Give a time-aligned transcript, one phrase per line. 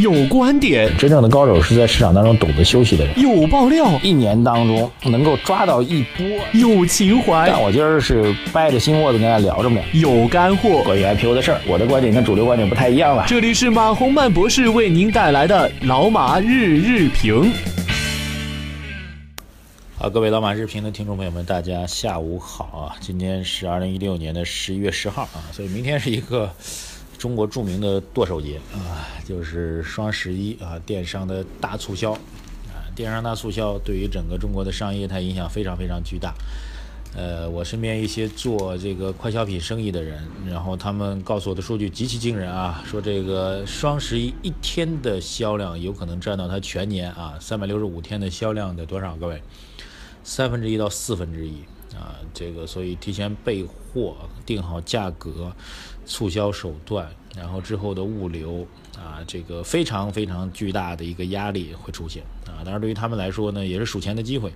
[0.00, 3.20] 有观点，真正的高手是在市场当中懂得休息的人。
[3.20, 6.24] 有爆料，一年当中能够抓到一波。
[6.52, 9.80] 有情怀，但我今儿是掰着心窝子跟大家聊着呢。
[9.92, 13.24] 有干货，关于 IPO 的事儿，我的观点跟主流观点不太一样了。
[13.26, 17.50] 这里是马洪曼博士为您带来的老马日日评。
[19.96, 22.94] 好，各位老马日评的听众朋友们，大家下午好啊！
[23.00, 26.48] 今天是二零一六年的十一月十号啊，所以明天是一个
[27.18, 36.32] 中国著名的剁手节啊，就是双十一啊，电商的大促销啊，电商大促销对于整个中国的商业它影响非常非常巨大。
[37.16, 49.16] 呃，我身边一些做这个快消品生意的人，然后他们告诉我的数据极其惊人啊，说这个双十一一天的销量有可能占到它全年啊三百六十五天的销量的多少？
[49.16, 49.42] 各位？
[50.22, 51.54] 三分之一到四分之一
[51.98, 54.16] 啊，这个所以提前备货、
[54.46, 55.52] 定好价格、
[56.06, 58.66] 促销手段，然后之后的物流
[58.96, 62.62] 啊，这个非常非常巨大的一个压力会出现啊。
[62.64, 64.52] 当然，对于他们来说呢，也是数钱的机会，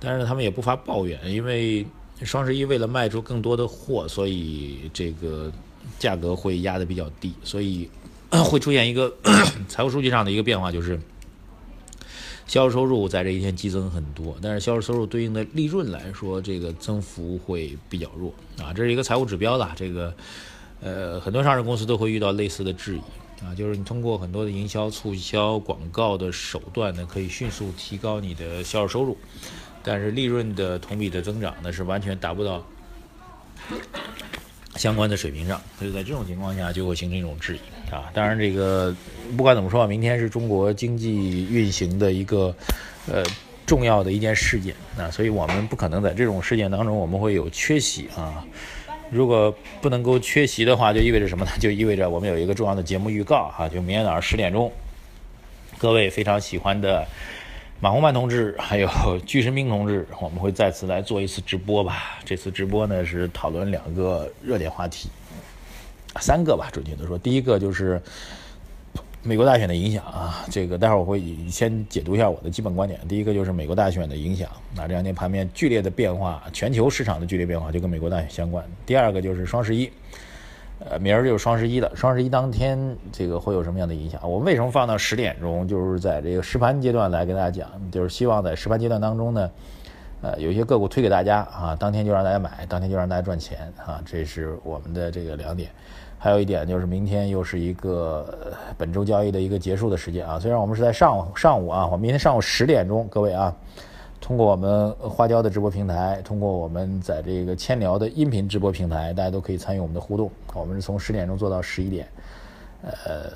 [0.00, 1.86] 但是他们也不乏抱怨，因为
[2.22, 5.52] 双十一为了卖出更多的货，所以这个
[5.98, 7.88] 价格会压得比较低，所以
[8.44, 9.14] 会出现一个
[9.68, 10.98] 财务数据上的一个变化，就是。
[12.46, 19.68] 销售收入在这一天激增很多，但是销售收入对应的利润来说，这个增幅会比较弱啊，这是一个财务指标的。
[19.74, 20.14] 这个，
[20.80, 29.16] 呃，很多上市公司都会遇到类似的质疑啊，就是你通过很多的营销促销广告的手段呢，可以迅速提高你的销售收入，
[29.82, 32.64] 但是利润的同比的增长呢，是完全达不到
[34.76, 37.60] 相关的水平上，所以在这种情况下就会形成一种质疑。
[37.94, 38.92] 啊，当然，这个
[39.36, 42.52] 不管怎么说，明天是中国经济运行的一个
[43.06, 43.22] 呃
[43.64, 48.44] 重要的一件事件啊，所以我们不可能在这种事件当中我们会有缺席啊。
[49.10, 51.52] 如果不能够缺席的话，就意味着什么呢？
[51.60, 54.72] 就意味着我们有一个重要的节目预告哈，就明天早上十点钟，
[55.78, 57.06] 各位非常喜欢的
[57.80, 58.88] 马洪曼同志还有
[59.24, 62.18] 巨神兵同志，我们会再次来做一次直播吧。
[62.24, 65.08] 这次直播呢是讨论两个热点话题。
[66.20, 68.00] 三个吧，准确的说，第一个就是
[69.22, 73.00] 美国大选的影响啊，这个待会儿我会先解读一下我的基本观点。
[73.08, 78.64] 第一个就是美国大选的影响，那这两天盘面剧烈的变化，全球市场的剧烈变化就跟美国大选相关。
[78.84, 79.90] 第二个就是双十一，
[80.78, 84.20] 呃，明儿就是双十一了，双十一当天这个会有什么样的影响？
[84.30, 89.50] 我为什么放到十点钟，就是在这个实盘阶段来跟大家讲，就是希望在实盘阶段当中呢。
[90.24, 95.70] 呃，有一些个股推给大家啊，当天就让大家买，当天就让大家赚钱啊，这是我们的这个两点。
[96.18, 100.40] 还有一点就是明天又是一个本周交易的一个结束的时间啊。
[100.40, 103.54] 虽然我们是在上午上午啊，我明天上午十点钟，各位啊，
[104.18, 110.30] 通过我们花椒的直播平台，通过我们在这个千聊的音频直播平台，大家都可以参与我们的互动。
[110.54, 112.08] 我们是从十点钟做到十一点，
[112.80, 113.30] 呃，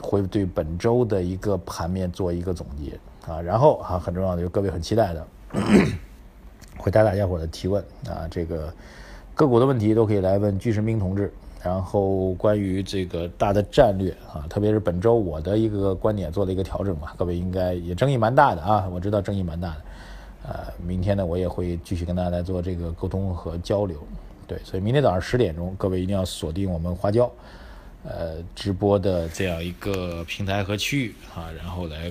[0.00, 2.98] 会对本周的一个盘面做一个总结
[3.30, 3.38] 啊。
[3.42, 5.26] 然后啊，很重要的就是各位很期待的。
[6.76, 8.72] 回答大家伙的提问啊，这个
[9.34, 11.32] 个股的问题都可以来问巨神兵同志。
[11.62, 19.76] 然后关于这个大的战略啊，特别是本周我的一个观点做了一个调整嘛，各位应该也争议蛮大的啊，我知道争议蛮大的。
[20.42, 23.96] 呃，明天呢我也会继续跟大家来做这个沟通和交流。
[24.48, 27.30] 对，所以明天早上十点钟，各位一定要锁定我们花椒
[28.02, 32.10] 呃直播的这样一个平台和区域啊，然后来。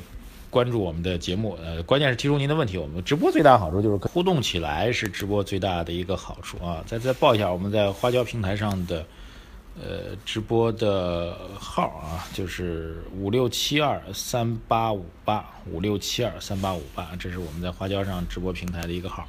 [0.51, 2.77] 关注我们的节目，呃，关键是提出您的问题。
[2.77, 6.83] 我们直播最大好处就是互动起来，是直播最大的一个好处啊。
[6.85, 9.05] 再再报一下我们在花椒平台上的，
[9.79, 19.25] 呃，直播的号啊，就是五六七二三八五八五六七二三八五八，这是我们在花椒上直播平台的一个号，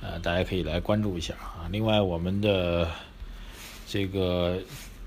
[0.00, 1.66] 呃，大家可以来关注一下啊。
[1.72, 2.88] 另外，我们的
[3.88, 4.58] 这个。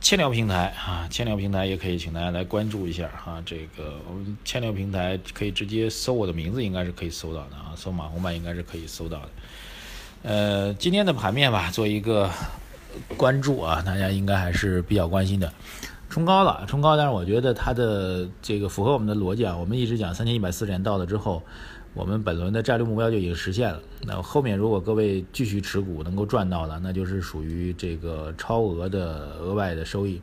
[0.05, 3.41] 千聊平台啊，千聊平台也可以请大家来关注一下哈。
[3.43, 7.73] 这个我们千聊平台可以直接搜我的名字，应该是可以搜到的啊。
[7.75, 9.29] 搜马红曼应该是可以搜到的。
[10.21, 12.29] 呃，今天的盘面吧，做一个
[13.17, 15.51] 关注啊，大家应该还是比较关心的。
[16.07, 19.57] 冲高了，冲高，但是我觉得它的这个符合我们的逻辑啊。
[19.57, 21.41] 我们一直讲三千一百四十点到了之后。
[21.95, 23.81] 我们本轮的战略目标就已经实现了。
[24.05, 30.21] 那后面如果各位继续持股能够赚到的，那就是属于这个超额的额外的收益。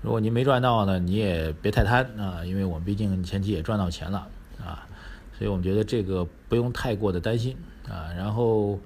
[0.00, 4.28] 如果您没赚到呢，你也别太贪啊，因为我们毕竟前期也赚到钱了
[4.64, 4.86] 啊，
[5.36, 7.56] 所以我们觉得这个不用太过的担心
[7.88, 8.14] 啊。
[8.16, 8.78] 然后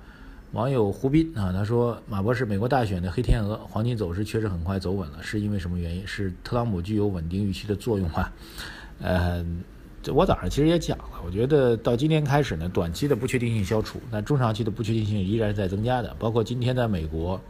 [0.52, 6.06] 网友胡斌啊，他说马博士，美国大选的黑天鹅，黄金走势确实很快走稳了，是因为什么原因？
[6.06, 8.30] 是特朗普具有稳定预期的作用吗？
[9.02, 9.44] 呃。
[10.12, 16.14] 我早上其实也讲了，我觉得到今天开始呢，短期的不确定性消除，但中长期的不确定性依然是在增加的。
[16.18, 17.40] 包括今天在美国，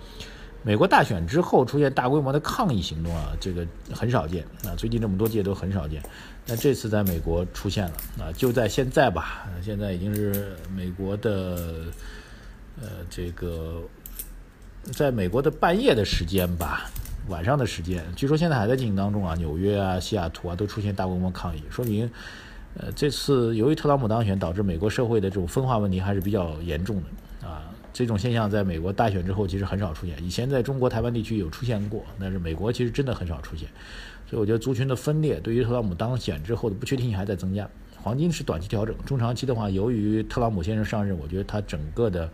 [0.62, 6.02] 美国大选之后出现大规模的抗议行动啊，这个很少见啊，最近这么多届都很少见。
[6.46, 11.86] 那这次在美国出现了啊，就在现在吧，现在已经是美国的
[12.80, 13.82] 呃这个
[14.92, 16.88] 在美国的半夜的时间吧，
[17.28, 22.08] 晚上的时间，据说现在还在进行当中啊，纽约啊、西雅图啊都出现大规模抗议，说明
[22.78, 27.70] 呃这次由于特朗普当选，导致美国社会的这种分化问题还是比较严重的啊。
[27.92, 33.68] 这种现象在美国大选之后其实很少出现，以前在中国台湾地区有出现过，但是美国其实真的很少出现。
[34.28, 37.68] 所以我觉得族群的分裂对于特朗普当选之后的不确定性还在增加。
[38.02, 42.28] 黄金是短期调整，中长期的话，由于特朗普先生上任，我觉得他整个的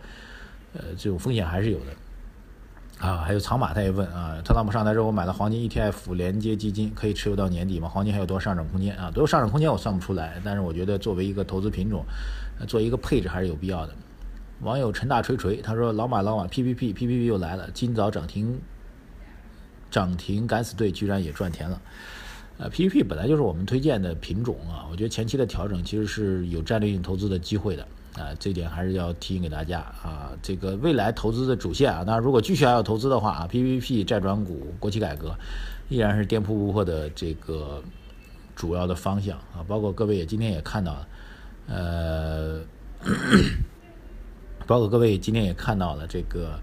[0.73, 1.85] 呃这种风险还是有的。
[3.03, 7.89] 啊，还有藏马他也问啊，特朗普上台之后我买了黄金 ETF 连接基金，可以持有到年底吗？
[7.89, 9.11] 黄金还有多少上涨空间啊？
[9.11, 12.05] 多少上涨空间我算不出来，但是我觉得作为一个投资品种，
[12.65, 13.93] 做一个配置还是有必要的。
[14.61, 18.57] 网友陈大锤锤他说老马老马 PPP PPP 又来了，今早涨停。
[19.91, 21.79] 涨停敢死队居然也赚钱了，
[22.57, 30.31] 呃，P P P 本来就是我们推荐的品种啊，我觉得前期的调整其实是有战略性投资的机会的啊，这点还是要提醒给大家啊。
[30.41, 35.35] 这个未来投资的主线啊，那如果继续还要投资的话啊，P P P 债转股、国企改革
[35.89, 37.81] 依然是颠扑不破的这个
[38.55, 39.65] 主要的方向啊。
[39.67, 41.07] 包括各位也今天也看到了，
[41.67, 42.61] 呃，
[44.67, 46.59] 包括各位今天也看到了这个。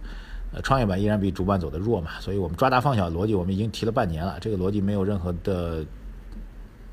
[0.52, 5.87] 呃，创业板依然比主板走的弱嘛，所以我们抓大放小逻辑，我们已经提了半年了，这个逻辑没有任何的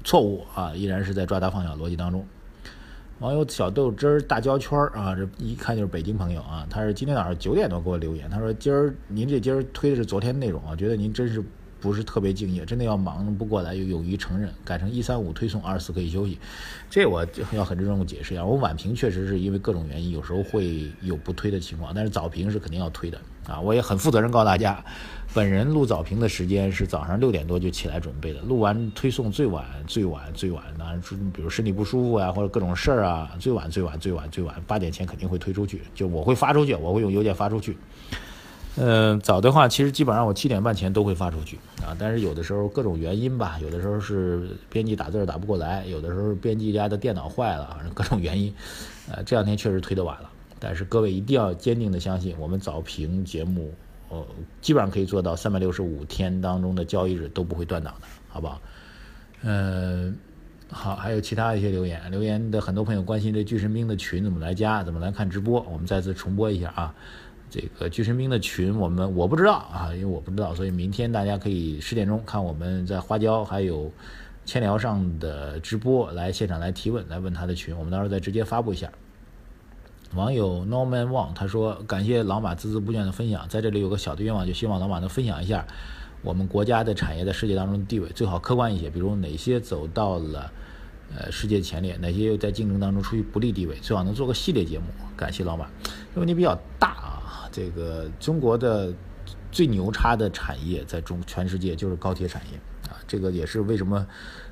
[0.03, 2.23] 错误啊，依然是在抓大放小逻辑当中。
[3.19, 11.43] 网友小豆汁儿大胶圈儿啊，这一看就是北京朋友啊，他是今天早上九点多给我留言，他说今儿您这今儿推的是昨天内容啊，觉得您真是。
[11.79, 16.37] 不是特别敬业，真的要忙不过来，有勇于承认，改成一三五推送，二四可以休息。
[16.89, 23.59] 这我要很郑重解释一下，我晚评确实是因为各种原因，有时候会有不推的情况，但是早评是肯定要推的啊！
[23.59, 24.83] 我也很负责任告诉大家，
[25.33, 31.01] 本人录早评的时间是早上六点多就起来准备的，录完推送最晚最晚最晚，当然
[31.33, 37.77] 比如身体不舒服啊，或者各种事儿啊，最晚最晚最晚最晚八点前肯定会推出去，就我会发出去，我会用邮件发出去。
[38.79, 41.97] 嗯，早的话，其实基本上我七点半前都会发出去啊。
[41.97, 48.53] 但是有的时候各种原因吧，有的时候是编辑打字打不过来，有的时候编辑家的电脑坏了，各种原因，
[49.11, 50.29] 呃，这两天确实推得晚了。
[50.59, 53.73] 但是各位一定要坚定的相信，我们早评节目，
[54.09, 54.23] 呃，
[54.61, 58.61] 基本上可以做到三百六十五天当中的交易日都不会断档的，好不好？
[59.41, 60.15] 嗯，
[60.69, 66.93] 好，还有其他一些留言，留言的很多朋友关心这巨神兵的群怎么来加，怎么来看直播，我们再次重播一下啊。
[67.49, 73.91] 这个巨神兵的群，我们我不知道啊，因为我不知道，所以明天大家可以十点钟看我们在花椒还有
[74.45, 78.91] 千聊上的直播，来现场来提问，来问他的群，我们到时候再直接发布一下。
[80.15, 85.67] 网友 Norman Wang 他说：“感谢老马孜孜不倦的分享，在这里有个小的愿望，就希望老马能分享一下
[86.21, 90.49] 我们国家的产业在世界当中的地位，最好客观一些，比如哪些走到了
[91.13, 94.85] 呃世界前列，哪些又在竞争当中处于不利地位，最好能做个系列节目。
[95.17, 95.67] 感谢老马，
[96.13, 97.13] 这问题比较大啊。”
[97.57, 98.93] 这个中国的
[99.51, 102.57] 最牛叉的产业，在中全世界就是高铁产业
[102.87, 104.05] 啊，这个也是为什么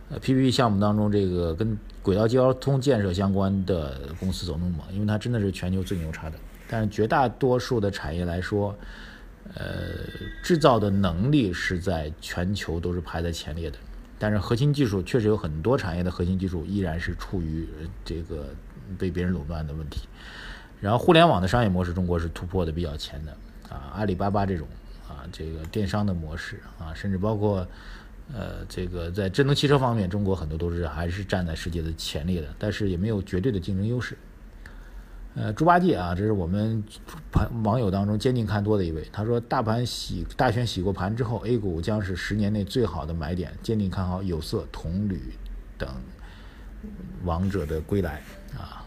[0.09, 6.39] 呃 PPP 项目当中这个跟轨道交通建设相关的公司走那么猛，因为它真的是全球最牛叉的。
[6.67, 8.75] 但是绝大多数的产业来说，
[9.53, 9.91] 呃，
[10.41, 13.77] 制造的能力是在全球都是排在前列的，
[14.17, 17.69] 但是核心技术确实有很多产业的核心技术依然是处于
[18.03, 18.47] 这个
[18.97, 20.07] 被别人垄断的问题。
[20.81, 23.31] 然后互联网的商业模式，中国是突破的比较前的
[23.69, 24.67] 啊，阿里巴巴这种
[25.07, 27.65] 啊，这个电商的模式啊，甚至包括
[28.33, 34.17] 呃，这个在智能汽车方面，中国很多都是还是站在世界的前列的，但是也没有绝对的竞争优势。
[35.35, 36.81] 呃，猪八戒啊，这是我们
[37.31, 45.21] 盘网友当中坚定看多的一位，他说大盘洗大选洗过盘之后，A 股将是十年内最好的买点，坚定看好有色、铜铝
[45.77, 45.89] 等
[47.25, 48.21] 王者的归来
[48.57, 48.84] 啊。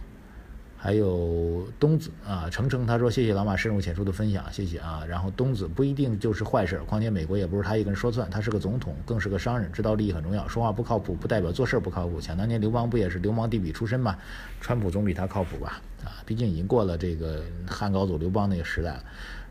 [0.80, 5.04] 还有东子啊，程程他说谢谢老马深入浅出的分享，谢谢啊。
[5.08, 10.46] 然后东子不一定就是坏事，况且美国也不是他一个人说算，他是个总统，更是个商人，知道利益很重要。
[10.46, 12.20] 说话不靠谱不代表做事不靠谱。
[12.20, 14.16] 想当年刘邦不也是流氓地痞出身吗？
[14.60, 15.80] 川普总比他靠谱吧？
[16.04, 19.00] 啊，毕竟已经过了这个汉高祖刘邦那个时代。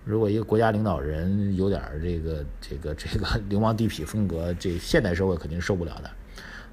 [0.06, 6.10] 如果一个国家领导人有点这个这个这个流氓地痞风格，这现代社会肯定受不了的。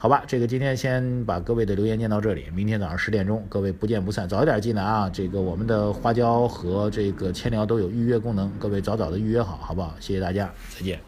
[0.04, 5.08] 好吧，这个今天先把各位的留言念到这里，明天早上十点钟，各位不见不散，早一点进来啊！
[5.08, 9.94] 这个我们的花椒和这个千聊都有预约功能，各位早早的预约好，好不好？
[10.00, 11.00] 谢谢大家，再见。